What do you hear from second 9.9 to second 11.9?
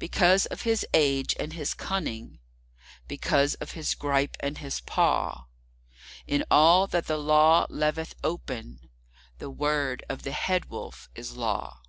of the Head Wolf is Law.